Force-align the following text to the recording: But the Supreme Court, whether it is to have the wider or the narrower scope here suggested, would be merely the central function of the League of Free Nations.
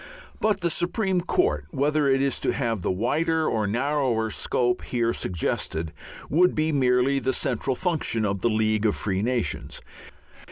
But 0.39 0.61
the 0.61 0.71
Supreme 0.71 1.21
Court, 1.21 1.65
whether 1.69 2.07
it 2.07 2.23
is 2.23 2.39
to 2.39 2.53
have 2.53 2.81
the 2.81 2.89
wider 2.91 3.45
or 3.47 3.67
the 3.67 3.71
narrower 3.73 4.31
scope 4.31 4.81
here 4.85 5.13
suggested, 5.13 5.93
would 6.27 6.55
be 6.55 6.71
merely 6.71 7.19
the 7.19 7.33
central 7.33 7.75
function 7.75 8.25
of 8.25 8.39
the 8.39 8.49
League 8.49 8.87
of 8.87 8.95
Free 8.95 9.21
Nations. 9.21 9.79